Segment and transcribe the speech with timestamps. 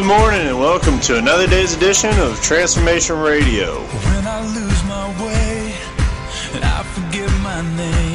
[0.00, 3.82] Good morning and welcome to another day's edition of Transformation Radio.
[3.82, 5.74] When I lose my way
[6.62, 8.09] I forget my name,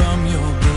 [0.00, 0.73] I'm your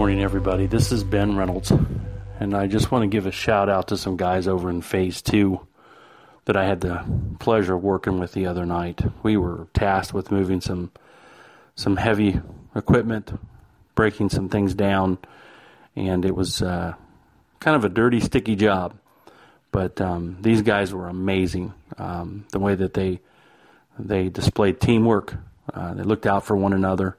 [0.00, 0.66] morning, everybody.
[0.66, 1.70] This is Ben Reynolds,
[2.40, 5.20] and I just want to give a shout out to some guys over in Phase
[5.20, 5.60] 2
[6.46, 7.04] that I had the
[7.38, 9.02] pleasure of working with the other night.
[9.22, 10.90] We were tasked with moving some
[11.74, 12.40] some heavy
[12.74, 13.38] equipment,
[13.94, 15.18] breaking some things down,
[15.94, 16.94] and it was uh,
[17.58, 18.98] kind of a dirty, sticky job.
[19.70, 21.74] But um, these guys were amazing.
[21.98, 23.20] Um, the way that they
[23.98, 25.34] they displayed teamwork,
[25.74, 27.18] uh, they looked out for one another.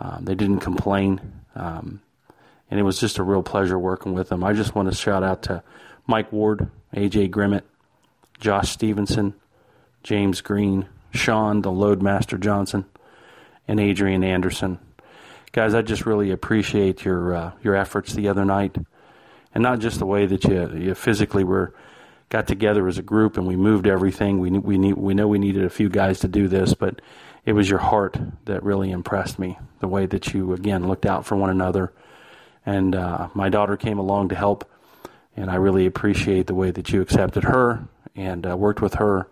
[0.00, 1.20] Um, they didn't complain.
[1.60, 2.00] Um,
[2.70, 4.42] and it was just a real pleasure working with them.
[4.42, 5.62] I just want to shout out to
[6.06, 7.64] Mike Ward, AJ Grimmett,
[8.38, 9.34] Josh Stevenson,
[10.02, 12.86] James Green, Sean, the Loadmaster Johnson,
[13.68, 14.78] and Adrian Anderson.
[15.52, 18.78] Guys, I just really appreciate your uh, your efforts the other night,
[19.54, 21.74] and not just the way that you you physically were
[22.30, 24.38] got together as a group and we moved everything.
[24.38, 27.02] We we need we know we needed a few guys to do this, but
[27.44, 29.58] it was your heart that really impressed me.
[29.80, 31.92] The way that you again looked out for one another,
[32.66, 34.68] and uh, my daughter came along to help,
[35.36, 39.26] and I really appreciate the way that you accepted her and uh, worked with her.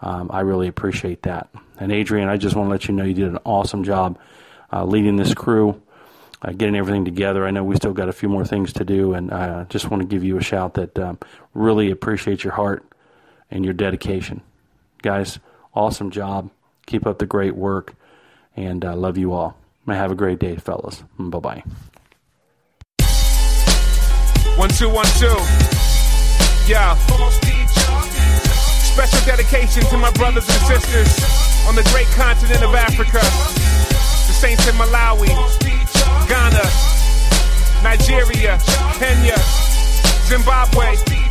[0.00, 1.48] Um, I really appreciate that.
[1.80, 4.18] And Adrian, I just want to let you know you did an awesome job
[4.72, 5.80] uh, leading this crew,
[6.42, 7.46] uh, getting everything together.
[7.46, 10.02] I know we still got a few more things to do, and I just want
[10.02, 11.18] to give you a shout that um,
[11.54, 12.84] really appreciate your heart
[13.50, 14.42] and your dedication.
[15.02, 15.38] Guys,
[15.74, 16.50] awesome job.
[16.88, 17.94] Keep up the great work,
[18.56, 19.58] and uh, love you all.
[19.86, 21.04] Have a great day, fellas.
[21.18, 21.62] Bye bye.
[24.56, 25.36] One, two, one, two.
[26.64, 26.96] Yeah.
[28.96, 31.12] Special dedication to my brothers and sisters
[31.68, 33.20] on the great continent of Africa.
[33.20, 35.28] The saints in Malawi,
[36.26, 36.64] Ghana,
[37.84, 38.58] Nigeria,
[38.96, 39.36] Kenya,
[40.24, 41.27] Zimbabwe.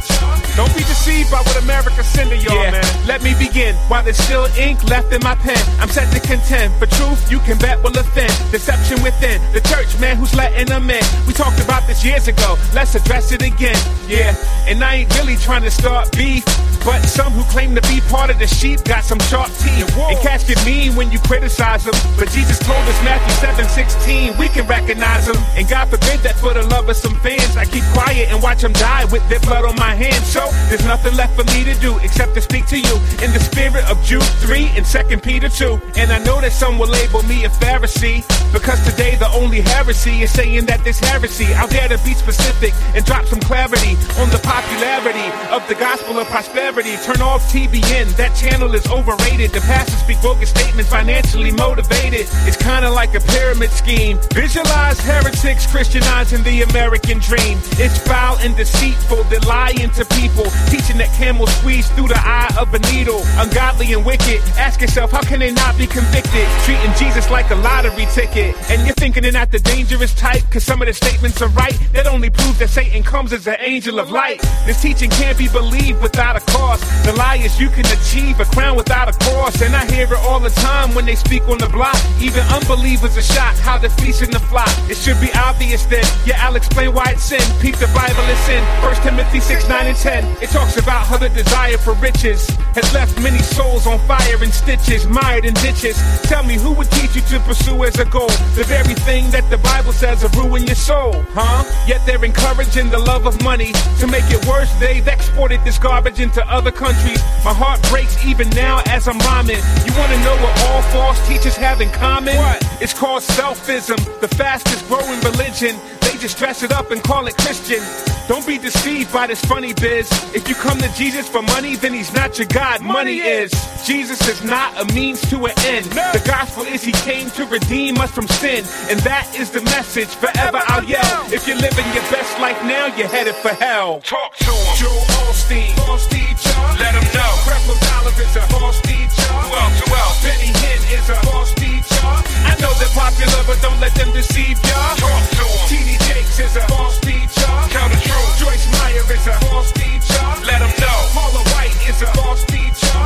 [0.58, 2.72] Don't be deceived by what America send to y'all, Yeah.
[2.72, 2.86] man.
[3.06, 3.76] Let me begin.
[3.90, 6.74] While there's still ink left in my pen, I'm set to contend.
[6.80, 8.34] For truth, you can bet will offend.
[8.52, 9.40] Deception within.
[9.54, 11.04] The church, man, who's letting them in.
[11.28, 12.58] We talked about this years ago.
[12.74, 13.78] Let's address it again.
[14.08, 14.34] Yeah.
[14.66, 16.44] And I ain't really trying to start beef.
[16.84, 19.96] But some who claim to be part of the sheep got some sharp teeth.
[19.96, 21.94] And cats get mean when you criticize them.
[22.18, 25.38] But Jesus told us Matthew 7 16, we can recognize them.
[25.56, 28.62] And God forbid that for the love of some fans, I keep quiet and watch
[28.62, 30.26] them die with their blood on my hands.
[30.32, 33.40] So there's nothing left for me to do except to speak to you in the
[33.40, 35.80] spirit of Jude 3 and 2 Peter 2.
[35.98, 40.22] And I know that some will label me a Pharisee because today the only heresy
[40.22, 41.54] is saying that this heresy.
[41.54, 46.18] I'll dare to be specific and drop some clarity on the popularity of the gospel
[46.20, 46.96] of prosperity.
[47.04, 49.52] Turn off TBN, that channel is overrated.
[49.52, 52.28] The pastors speak bogus statements, financially motivated.
[52.46, 54.20] It's kind of like a pyramid scheme.
[54.34, 57.58] Visualize heretics Christianizing the American dream.
[57.82, 60.37] It's foul and deceitful, they're lying to people,
[60.70, 63.22] teaching that camels squeeze through the eye of a needle.
[63.38, 64.42] Ungodly and wicked.
[64.58, 66.46] Ask yourself, how can they not be convicted?
[66.66, 68.56] Treating Jesus like a lottery ticket.
[68.70, 71.78] And you're thinking they're not the dangerous type, cause some of the statements are right.
[71.94, 74.42] That only proves that Satan comes as an angel of light.
[74.66, 76.82] This teaching can't be believed without a cause.
[77.06, 79.62] The lie is you can achieve a crown without a cross.
[79.62, 81.98] And I hear it all the time when they speak on the block.
[82.22, 84.70] Even unbelievers are shocked how they're feasting the flock.
[84.90, 86.06] It should be obvious then.
[86.26, 87.42] Yeah, I'll explain why it's sin.
[87.62, 88.64] Peep the Bible is sin.
[88.84, 90.27] 1 Timothy 6, 9, and 10.
[90.42, 94.54] It talks about how the desire for riches has left many souls on fire and
[94.54, 95.98] stitches, mired in ditches.
[96.24, 99.50] Tell me who would teach you to pursue as a goal the very thing that
[99.50, 101.64] the Bible says will ruin your soul, huh?
[101.88, 104.72] Yet they're encouraging the love of money to make it worse.
[104.80, 107.22] They've exported this garbage into other countries.
[107.44, 109.62] My heart breaks even now as I'm rhyming.
[109.86, 110.57] You want to know what
[110.92, 112.36] false teachers have in common?
[112.36, 112.64] What?
[112.82, 115.76] It's called selfism, the fastest growing religion.
[116.02, 117.84] They just dress it up and call it Christian.
[118.28, 120.12] Don't be deceived by this funny biz.
[120.36, 122.82] If you come to Jesus for money, then he's not your God.
[122.82, 123.52] Money is.
[123.86, 125.86] Jesus is not a means to an end.
[125.86, 128.66] The gospel is he came to redeem us from sin.
[128.90, 130.10] And that is the message.
[130.10, 131.24] Forever I'll yell.
[131.32, 134.02] If you're living your best life now, you're headed for hell.
[134.02, 134.76] Talk to him.
[134.76, 135.72] Joel Osteen.
[135.88, 136.52] False teacher.
[136.80, 137.32] Let him know.
[137.48, 139.24] Creflo Dollar is a false teacher.
[139.24, 139.80] Who else?
[139.80, 140.24] Who else?
[140.24, 142.10] Benny Hinn is a false teacher.
[142.46, 144.96] I know they're popular, but don't let them deceive ya.
[145.02, 145.68] Talk to him.
[145.70, 147.54] TD Jakes is a false teacher.
[147.74, 148.38] Tell the truth.
[148.38, 150.26] Joyce Meyer is a false teacher.
[150.46, 151.00] Let them know.
[151.14, 153.00] Paula White is a false teacher.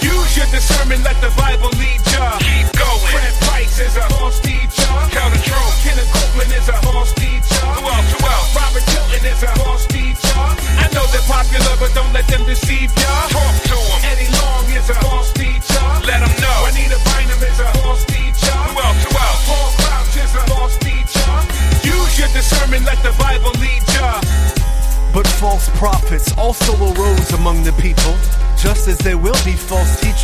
[0.00, 2.38] Use your discernment, let the Bible lead ya.
[2.38, 3.12] Keep going.
[3.12, 4.88] Fred Price is a false teacher.
[5.12, 5.74] Tell the truth.
[5.84, 6.17] Kenneth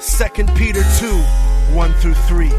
[0.00, 1.06] 2 Peter 2
[1.74, 2.50] 1 through 3.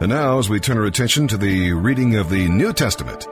[0.00, 3.26] And now, as we turn our attention to the reading of the New Testament,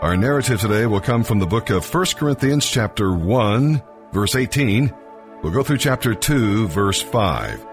[0.00, 4.94] our narrative today will come from the book of 1 Corinthians, chapter 1, verse 18.
[5.42, 7.66] We'll go through chapter 2, verse 5.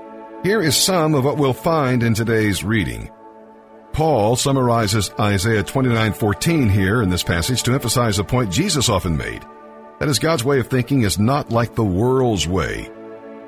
[0.44, 3.10] Here is some of what we'll find in today's reading.
[3.94, 9.46] Paul summarizes Isaiah 29:14 here in this passage to emphasize a point Jesus often made.
[10.00, 12.90] That is God's way of thinking is not like the world's way.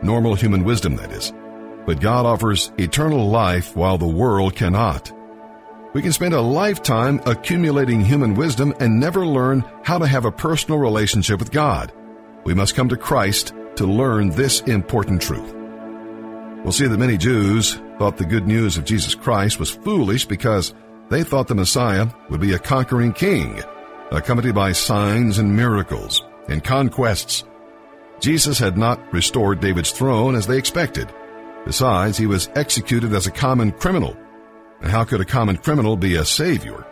[0.04, 1.34] Normal human wisdom that is.
[1.88, 5.12] But God offers eternal life while the world cannot.
[5.96, 10.32] We can spend a lifetime accumulating human wisdom and never learn how to have a
[10.32, 11.92] personal relationship with God.
[12.44, 15.55] We must come to Christ to learn this important truth.
[16.66, 20.74] We'll see that many Jews thought the good news of Jesus Christ was foolish because
[21.10, 23.62] they thought the Messiah would be a conquering king,
[24.10, 27.44] accompanied by signs and miracles and conquests.
[28.20, 31.14] Jesus had not restored David's throne as they expected.
[31.66, 34.18] Besides, he was executed as a common criminal.
[34.82, 36.84] How could a common criminal be a savior?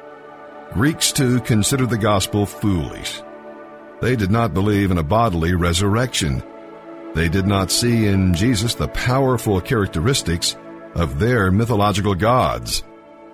[0.74, 3.24] Greeks too considered the gospel foolish.
[4.02, 6.44] They did not believe in a bodily resurrection.
[7.14, 10.56] They did not see in Jesus the powerful characteristics
[10.96, 12.84] of their mythological gods.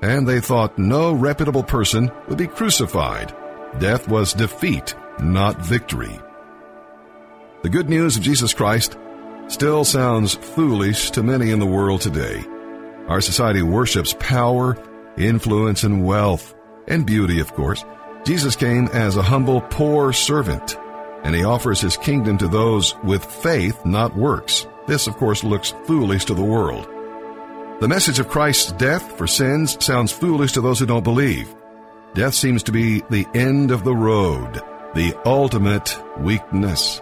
[0.02, 3.34] And they thought no reputable person would be crucified.
[3.80, 6.20] Death was defeat, not victory.
[7.62, 8.98] The good news of Jesus Christ
[9.48, 12.44] still sounds foolish to many in the world today.
[13.08, 14.78] Our society worships power,
[15.18, 16.54] influence, and wealth,
[16.88, 17.84] and beauty, of course.
[18.26, 20.78] Jesus came as a humble, poor servant,
[21.24, 24.68] and he offers his kingdom to those with faith, not works.
[24.88, 26.88] This, of course, looks foolish to the world.
[27.80, 31.56] The message of Christ's death for sins sounds foolish to those who don't believe.
[32.14, 34.62] Death seems to be the end of the road,
[34.96, 37.02] the ultimate weakness.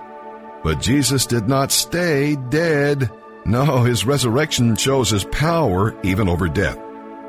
[0.63, 3.09] But Jesus did not stay dead.
[3.45, 6.77] No, his resurrection shows his power even over death,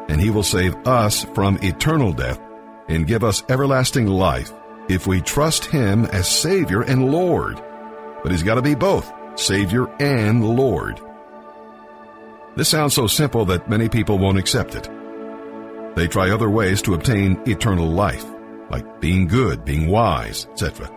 [0.08, 2.40] and he will save us from eternal death
[2.88, 4.52] and give us everlasting life
[4.88, 7.62] if we trust him as Savior and Lord.
[8.22, 11.00] But he's got to be both Savior and Lord.
[12.56, 14.88] This sounds so simple that many people won't accept it.
[15.94, 18.24] They try other ways to obtain eternal life,
[18.70, 20.90] like being good, being wise, etc.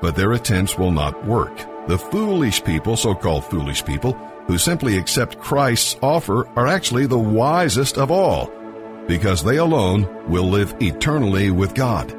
[0.00, 1.56] But their attempts will not work.
[1.88, 4.12] The foolish people, so-called foolish people,
[4.46, 8.50] who simply accept Christ's offer are actually the wisest of all,
[9.06, 12.14] because they alone will live eternally with God.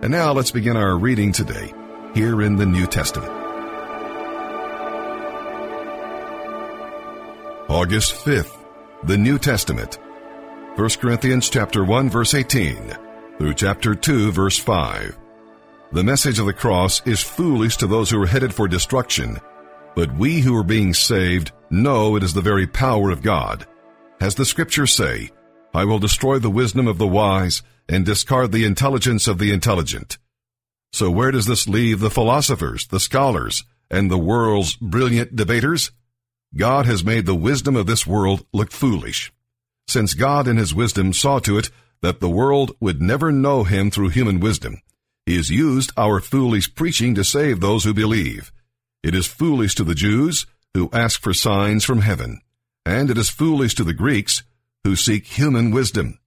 [0.00, 1.72] And now let's begin our reading today,
[2.14, 3.32] here in the New Testament.
[7.68, 8.56] August 5th,
[9.02, 9.98] the New Testament.
[10.76, 12.96] 1 Corinthians chapter 1 verse 18
[13.38, 15.18] through chapter 2 verse 5.
[15.90, 19.40] The message of the cross is foolish to those who are headed for destruction,
[19.96, 23.66] but we who are being saved know it is the very power of God.
[24.20, 25.30] As the scriptures say,
[25.74, 30.18] I will destroy the wisdom of the wise and discard the intelligence of the intelligent.
[30.92, 35.90] So where does this leave the philosophers, the scholars, and the world's brilliant debaters?
[36.56, 39.32] God has made the wisdom of this world look foolish.
[39.86, 41.70] Since God in his wisdom saw to it
[42.02, 44.80] that the world would never know him through human wisdom,
[45.26, 48.50] he has used our foolish preaching to save those who believe.
[49.02, 52.40] It is foolish to the Jews who ask for signs from heaven,
[52.86, 54.42] and it is foolish to the Greeks
[54.84, 56.18] who seek human wisdom.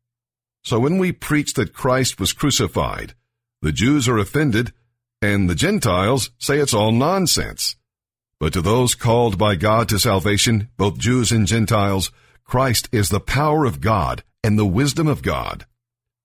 [0.63, 3.13] So when we preach that Christ was crucified,
[3.61, 4.73] the Jews are offended,
[5.21, 7.75] and the Gentiles say it's all nonsense.
[8.39, 12.11] But to those called by God to salvation, both Jews and Gentiles,
[12.43, 15.65] Christ is the power of God and the wisdom of God.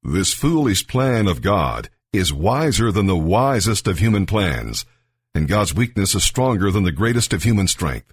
[0.02, 4.86] This foolish plan of God is wiser than the wisest of human plans,
[5.34, 8.12] and God's weakness is stronger than the greatest of human strength.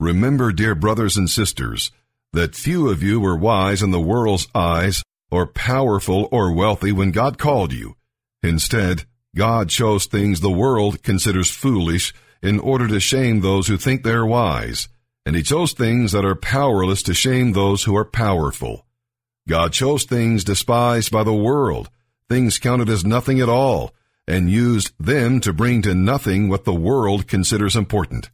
[0.00, 1.92] Remember, dear brothers and sisters,
[2.32, 7.10] that few of you were wise in the world's eyes, or powerful or wealthy when
[7.10, 7.96] God called you.
[8.42, 12.12] Instead, God chose things the world considers foolish
[12.42, 14.88] in order to shame those who think they're wise,
[15.24, 18.84] and He chose things that are powerless to shame those who are powerful.
[19.48, 21.88] God chose things despised by the world,
[22.28, 23.94] things counted as nothing at all,
[24.28, 28.28] and used them to bring to nothing what the world considers important.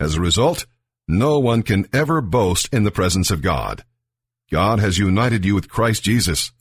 [0.00, 0.66] As a result,
[1.06, 3.84] no one can ever boast in the presence of God.
[4.50, 6.52] God has united you with Christ Jesus.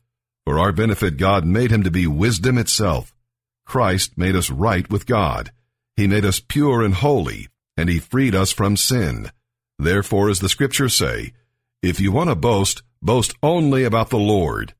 [0.46, 3.14] For our benefit, God made him to be wisdom itself.
[3.66, 5.52] Christ made us right with God.
[5.96, 9.32] He made us pure and holy, and he freed us from sin.
[9.78, 11.34] Therefore, as the scriptures say,
[11.82, 14.74] if you want to boast, boast only about the Lord.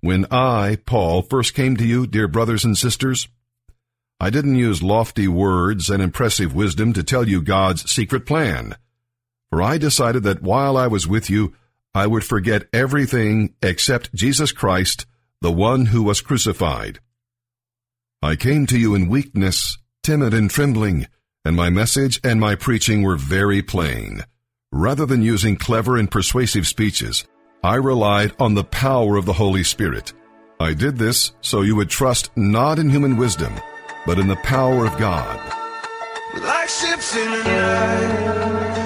[0.00, 3.28] When I, Paul, first came to you, dear brothers and sisters,
[4.20, 8.76] I didn't use lofty words and impressive wisdom to tell you God's secret plan.
[9.50, 11.54] For I decided that while I was with you,
[11.94, 15.06] I would forget everything except Jesus Christ,
[15.40, 16.98] the one who was crucified.
[18.20, 21.06] I came to you in weakness, timid and trembling,
[21.44, 24.24] and my message and my preaching were very plain.
[24.72, 27.24] Rather than using clever and persuasive speeches,
[27.62, 30.12] I relied on the power of the Holy Spirit.
[30.58, 33.54] I did this so you would trust not in human wisdom,
[34.04, 35.38] but in the power of God.
[36.42, 38.83] Like ships in the night,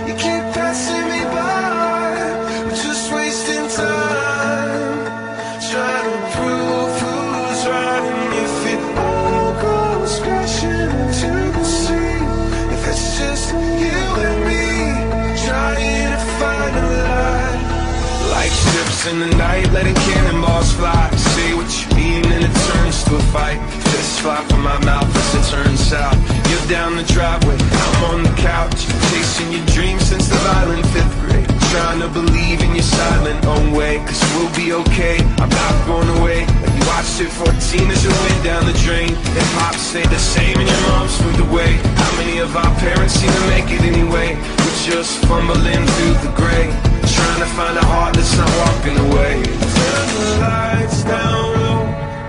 [19.08, 21.08] in the night, letting cannonballs fly.
[21.34, 23.58] Say what you mean, and it turns to a fight.
[23.88, 26.14] Fists fly from my mouth as it turns out
[26.50, 28.84] You're down the driveway, I'm on the couch.
[29.10, 31.48] Chasing your dreams since the violent fifth grade.
[31.72, 35.16] Trying to believe in your silent own way, cause we'll be okay.
[35.40, 36.44] I'm not going away.
[36.60, 39.14] Like you watched it 14 as you went down the drain.
[39.14, 41.80] And pops say the same and your mom's moved away.
[41.96, 44.36] How many of our parents seem to make it anyway?
[44.36, 46.97] We're just fumbling through the gray.
[47.18, 49.34] Trying to find a heart that's not walking away.
[49.78, 51.80] Turn the lights down low.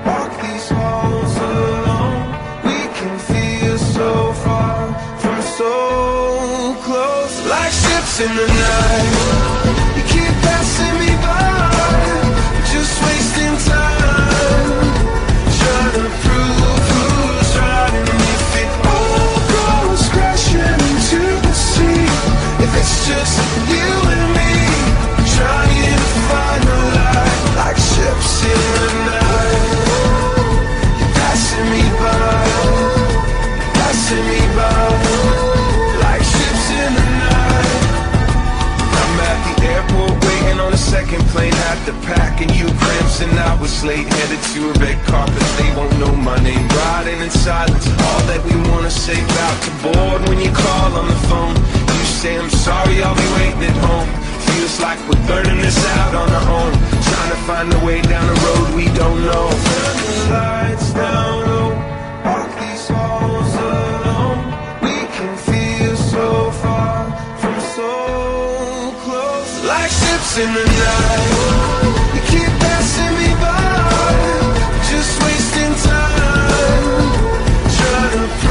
[0.08, 2.22] Walk these halls alone.
[2.67, 4.77] We can feel so far
[5.22, 5.74] from so
[6.86, 7.34] close.
[7.51, 9.58] Like ships in the night.
[41.19, 41.53] Second plane.
[41.53, 44.07] Had to pack and you cramps and I was late.
[44.07, 45.43] Headed to a red carpet.
[45.57, 46.67] They won't know my name.
[46.67, 47.88] Riding in silence.
[47.88, 51.55] All that we wanna say about to board when you call on the phone.
[51.55, 54.09] You say I'm sorry, I'll be waiting at home.
[54.47, 56.73] Feels like we're burning this out on our own.
[57.09, 59.45] Trying to find a way down the road we don't know.
[59.49, 61.58] Turn the lights down
[70.38, 72.13] In the night.
[72.13, 74.13] You keep passing me by.
[74.88, 77.09] Just wasting time.
[77.75, 78.50] Trying to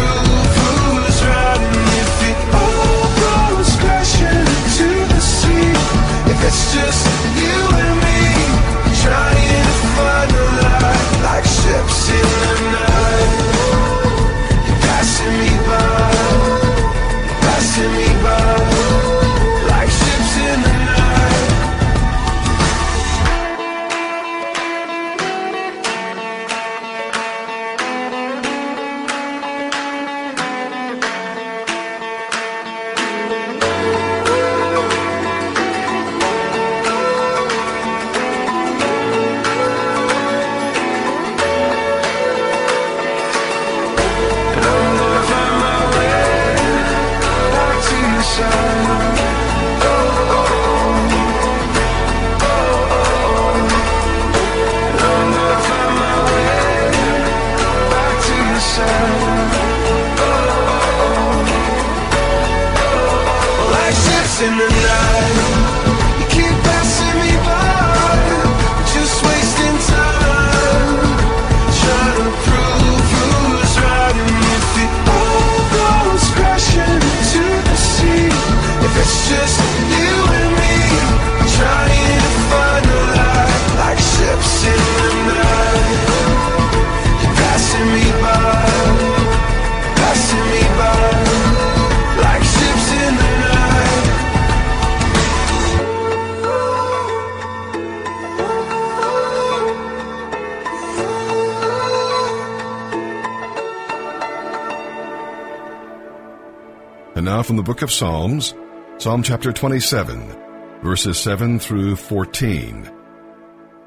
[107.49, 108.54] from the book of Psalms,
[108.99, 112.91] Psalm chapter 27, verses 7 through 14.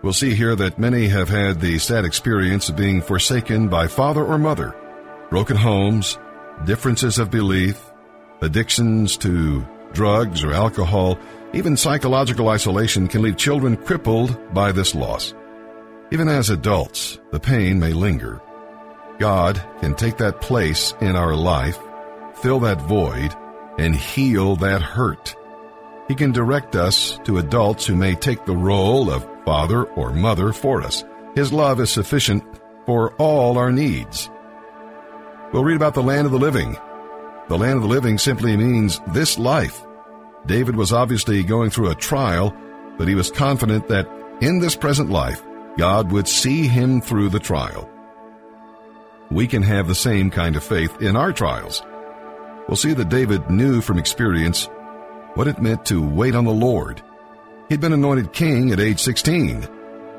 [0.02, 4.26] We'll see here that many have had the sad experience of being forsaken by father
[4.26, 4.76] or mother,
[5.30, 6.18] broken homes,
[6.66, 7.80] differences of belief,
[8.42, 11.20] addictions to drugs or alcohol,
[11.54, 15.36] even psychological isolation can leave children crippled by this loss.
[16.10, 18.42] Even as adults, the pain may linger.
[19.20, 21.78] God can take that place in our life,
[22.34, 23.36] fill that void,
[23.82, 25.36] and heal that hurt.
[26.08, 30.54] He can direct us to adults who may take the role of father or mother
[30.54, 31.04] for us.
[31.34, 32.44] His love is sufficient
[32.86, 34.30] for all our needs.
[35.52, 36.78] We'll read about the land of the living.
[37.50, 39.84] The land of the living simply means this life.
[40.46, 42.56] David was obviously going through a trial,
[42.98, 44.08] but he was confident that
[44.42, 45.42] in this present life,
[45.78, 47.90] God would see him through the trial.
[49.32, 51.82] We can have the same kind of faith in our trials.
[52.72, 54.70] We'll see that David knew from experience
[55.34, 57.04] what it meant to wait on the Lord.
[57.68, 59.68] He'd been anointed king at age 16,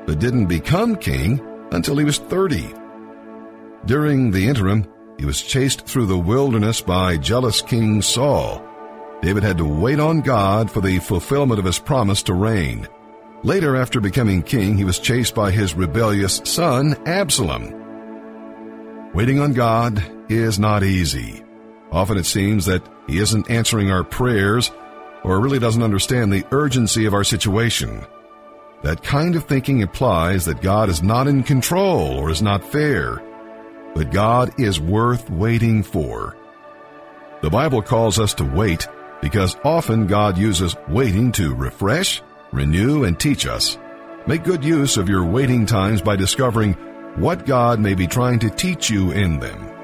[0.05, 2.71] but didn't become king until he was 30.
[3.87, 4.85] During the interim,
[5.17, 8.63] he was chased through the wilderness by jealous King Saul.
[9.23, 12.87] David had to wait on God for the fulfillment of his promise to reign.
[13.41, 19.11] Later, after becoming king, he was chased by his rebellious son, Absalom.
[19.15, 21.42] Waiting on God is not easy.
[21.93, 24.71] Often it seems that he isn't answering our prayers
[25.23, 28.03] or really doesn't understand the urgency of our situation.
[28.81, 33.21] That kind of thinking implies that God is not in control or is not fair.
[33.93, 36.35] But God is worth waiting for.
[37.41, 38.87] The Bible calls us to wait
[39.21, 43.77] because often God uses waiting to refresh, renew, and teach us.
[44.25, 46.73] Make good use of your waiting times by discovering
[47.15, 49.82] what God may be trying to teach you in them.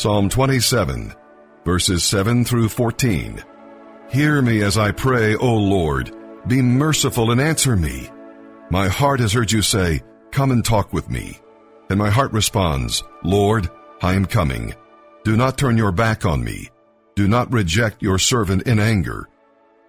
[0.00, 1.12] Psalm 27,
[1.62, 3.44] verses 7 through 14.
[4.08, 6.10] Hear me as I pray, O Lord.
[6.46, 8.08] Be merciful and answer me.
[8.70, 11.38] My heart has heard you say, Come and talk with me.
[11.90, 13.68] And my heart responds, Lord,
[14.00, 14.74] I am coming.
[15.22, 16.70] Do not turn your back on me.
[17.14, 19.28] Do not reject your servant in anger.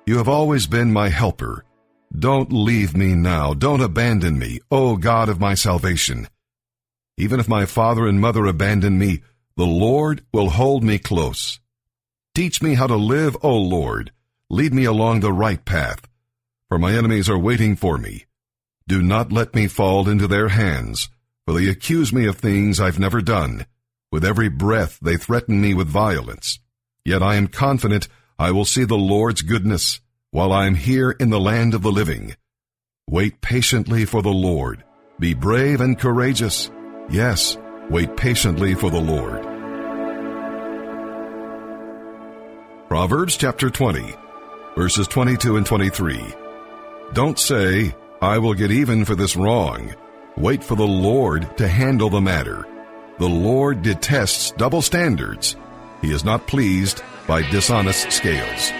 [0.05, 1.63] You have always been my helper.
[2.19, 3.53] Don't leave me now.
[3.53, 6.27] Don't abandon me, O God of my salvation.
[7.17, 9.21] Even if my father and mother abandon me,
[9.61, 11.59] the Lord will hold me close.
[12.33, 14.11] Teach me how to live, O Lord.
[14.49, 16.07] Lead me along the right path,
[16.67, 18.25] for my enemies are waiting for me.
[18.87, 21.09] Do not let me fall into their hands,
[21.45, 23.67] for they accuse me of things I've never done.
[24.11, 26.57] With every breath they threaten me with violence.
[27.05, 28.07] Yet I am confident
[28.39, 31.91] I will see the Lord's goodness while I am here in the land of the
[31.91, 32.35] living.
[33.07, 34.83] Wait patiently for the Lord.
[35.19, 36.71] Be brave and courageous.
[37.11, 37.59] Yes,
[37.91, 39.50] wait patiently for the Lord.
[42.91, 44.15] Proverbs chapter 20,
[44.75, 46.25] verses 22 and 23.
[47.13, 49.95] Don't say, I will get even for this wrong.
[50.35, 52.67] Wait for the Lord to handle the matter.
[53.17, 55.55] The Lord detests double standards.
[56.01, 58.71] He is not pleased by dishonest scales.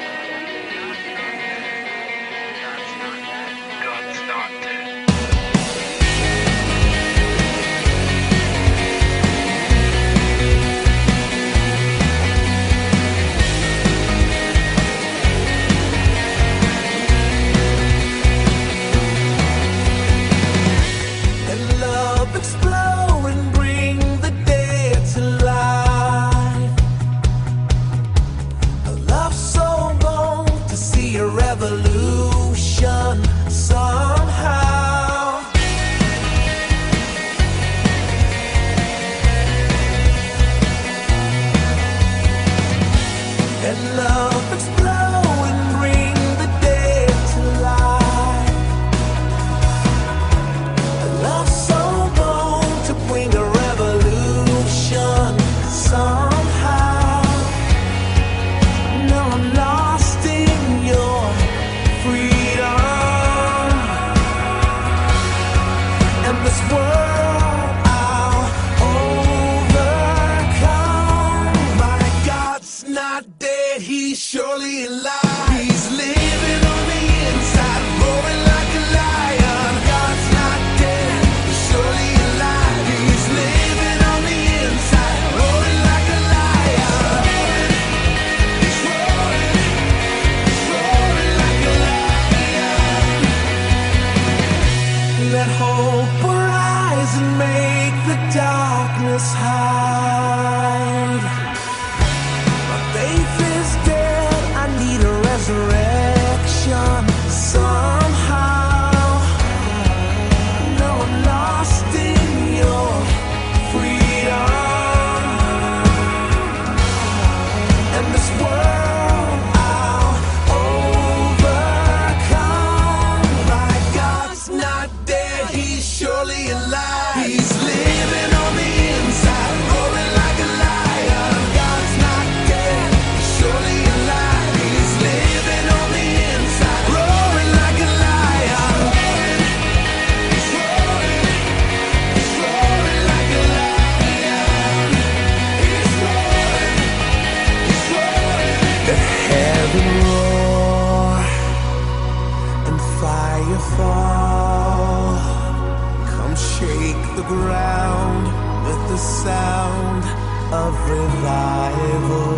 [158.92, 160.04] The sound
[160.52, 162.34] of revival.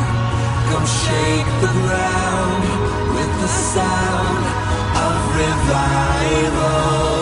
[0.68, 2.64] Come shake the ground
[3.16, 4.44] with the sound
[5.06, 7.17] of revival.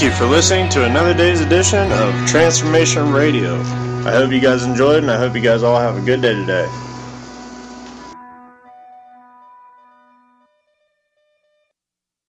[0.00, 3.60] Thank you for listening to another day's edition of Transformation Radio.
[4.06, 6.32] I hope you guys enjoyed, and I hope you guys all have a good day
[6.32, 6.89] today.